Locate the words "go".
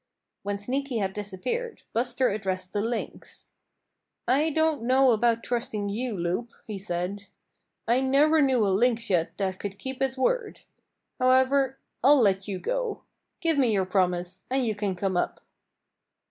12.57-13.03